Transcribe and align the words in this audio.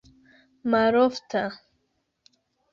malofta 0.69 1.43